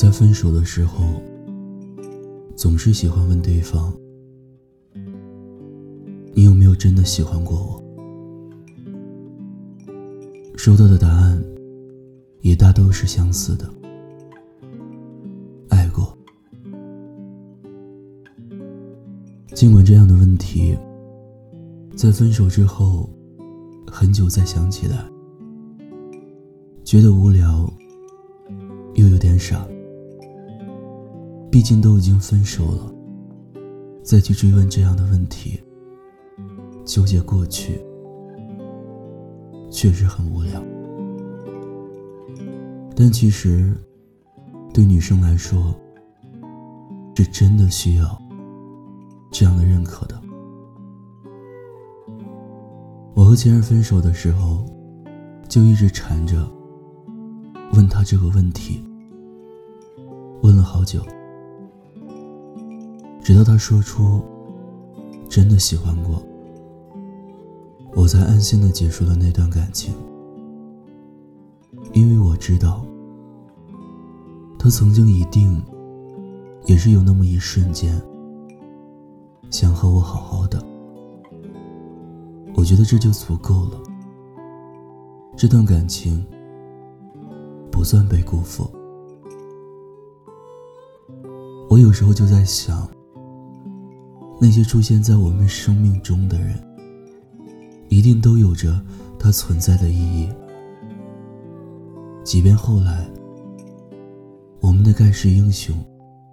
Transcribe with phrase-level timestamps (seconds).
[0.00, 1.04] 在分手的时候，
[2.56, 3.92] 总是喜欢问对方
[6.32, 7.84] ：“你有没有真的喜欢过我？”
[10.56, 11.38] 收到的答案
[12.40, 13.70] 也大都是相似的，
[15.68, 16.16] 爱过。
[19.54, 20.74] 尽管这样的问题，
[21.94, 23.06] 在分手之后，
[23.86, 25.04] 很久再想起来，
[26.84, 27.70] 觉得无聊，
[28.94, 29.62] 又有点傻。
[31.50, 32.94] 毕竟都已经分手了，
[34.04, 35.60] 再去追问这样的问题，
[36.84, 37.84] 纠结过去，
[39.70, 40.62] 确实很无聊。
[42.94, 43.76] 但其实，
[44.72, 45.74] 对女生来说，
[47.16, 48.22] 是真的需要
[49.30, 50.18] 这样的认可的。
[53.12, 54.64] 我和前任分手的时候，
[55.48, 56.48] 就一直缠着
[57.74, 58.82] 问他这个问题，
[60.42, 61.04] 问了好久。
[63.30, 64.20] 直到他说出
[65.30, 66.20] “真的喜欢过”，
[67.94, 69.94] 我才安心的结束了那段感情。
[71.92, 72.84] 因为我知道，
[74.58, 75.62] 他曾经一定
[76.66, 78.02] 也是有那么一瞬间
[79.48, 80.60] 想和我好好的。
[82.56, 83.80] 我觉得这就足够了，
[85.36, 86.26] 这段感情
[87.70, 88.68] 不算被辜负。
[91.68, 92.90] 我有时候就在想。
[94.42, 96.58] 那些出现在我们生命中的人，
[97.90, 98.80] 一定都有着
[99.18, 100.30] 它存在的意义。
[102.24, 103.06] 即便后来，
[104.60, 105.76] 我们的盖世英雄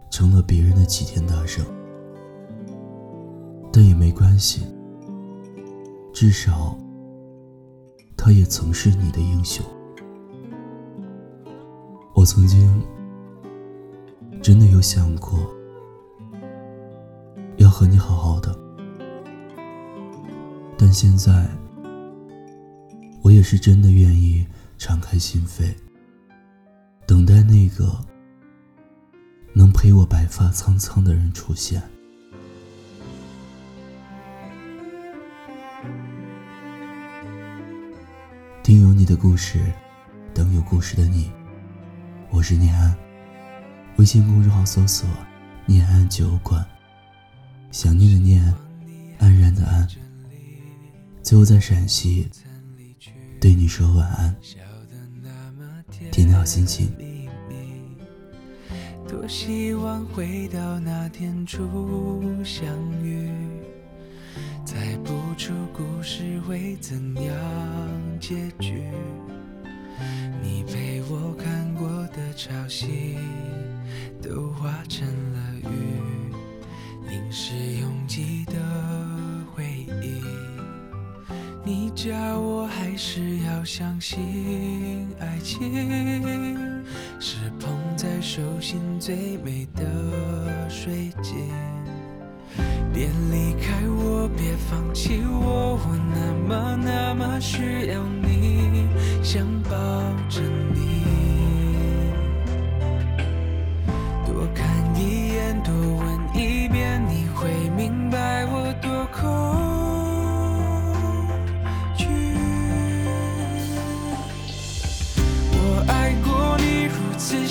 [0.09, 1.65] 成了别人的齐天大圣，
[3.73, 4.61] 但也没关系。
[6.13, 6.77] 至少，
[8.15, 9.65] 他也曾是你的英雄。
[12.15, 12.81] 我曾经
[14.41, 15.56] 真的有想过。
[17.77, 18.57] 和你好好的，
[20.79, 21.47] 但现在
[23.21, 24.43] 我也是真的愿意
[24.79, 25.75] 敞开心扉，
[27.05, 27.95] 等待那个
[29.53, 31.79] 能陪我白发苍苍的人出现。
[38.63, 39.71] 听有你的故事，
[40.33, 41.31] 等有故事的你。
[42.31, 42.97] 我是念安，
[43.97, 45.07] 微信公众号搜索
[45.67, 46.65] “念安酒馆”。
[47.71, 48.55] 想念的念，
[49.19, 49.87] 安然的安。
[51.21, 52.27] 最后在陕西，
[53.39, 54.35] 对你说晚安，
[56.11, 56.89] 天天好心情。
[59.07, 61.63] 多希望回到那天初
[62.43, 62.65] 相
[63.03, 63.29] 遇，
[64.65, 68.83] 猜不出故事会怎样结局。
[70.41, 73.17] 你陪我看过的潮汐，
[74.21, 76.16] 都化成了雨。
[77.39, 78.53] 是拥挤的
[79.53, 79.63] 回
[80.01, 80.19] 忆，
[81.63, 85.71] 你叫我还是要相信爱情，
[87.19, 91.47] 是捧在手心最美的水晶。
[92.91, 98.87] 别离开我，别放弃我，我那么那么需要你，
[99.21, 99.69] 想抱
[100.27, 100.41] 着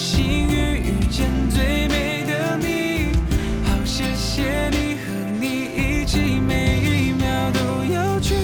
[0.06, 3.10] 幸运遇见最美的你，
[3.64, 7.58] 好谢谢你和你一起每一秒都
[7.92, 8.36] 有趣，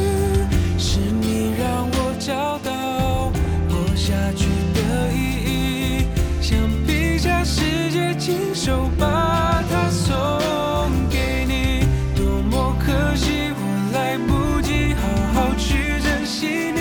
[0.77, 3.31] 是你让我找到
[3.69, 6.07] 活下去的意义，
[6.41, 7.63] 想笔下世
[7.93, 10.11] 界亲手把它送
[11.09, 11.87] 给你，
[12.17, 13.63] 多么可惜我
[13.95, 16.81] 来不及好好去珍惜你，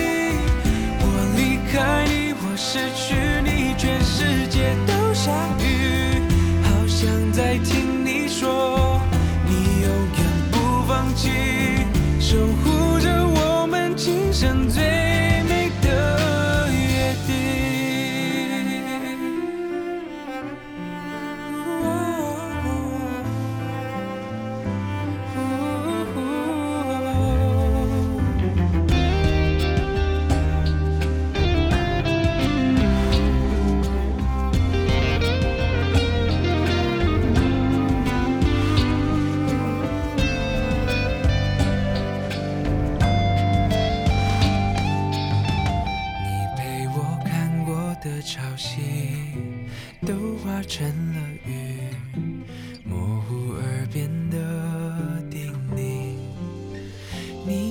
[1.01, 1.05] 我
[1.37, 3.13] 离开你，我失去
[3.43, 4.60] 你，全世界。
[5.59, 6.21] 雨
[6.63, 8.99] 好想再听你说
[9.47, 11.60] 你永远不放弃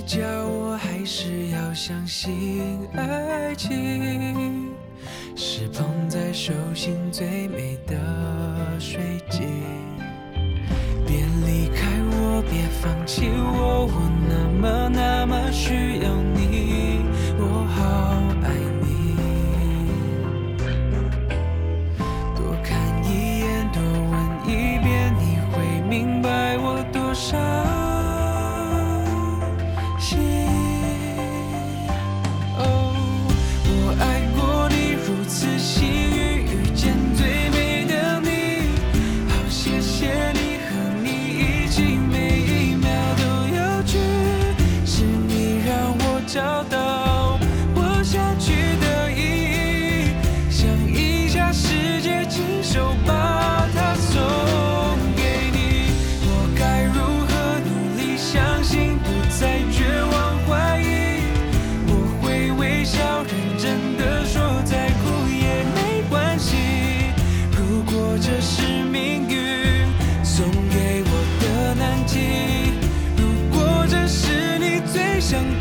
[0.06, 4.70] 叫我还是要相信爱情，
[5.36, 7.96] 是捧在手心最美的
[8.78, 9.46] 水晶。
[11.06, 13.92] 别离开我，别放弃我，我
[14.28, 17.00] 那么那么需要你，
[17.38, 17.78] 我好
[18.42, 18.48] 爱
[18.82, 19.16] 你。
[22.36, 22.70] 多看
[23.04, 24.12] 一眼，多问
[24.46, 27.36] 一遍，你会明白我多少
[75.30, 75.59] 想。